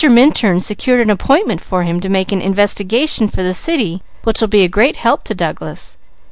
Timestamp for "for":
1.61-1.83, 3.27-3.43